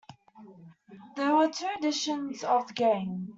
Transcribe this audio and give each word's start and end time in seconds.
There 1.15 1.35
were 1.35 1.49
two 1.51 1.69
editions 1.77 2.43
of 2.43 2.65
the 2.65 2.73
game. 2.73 3.29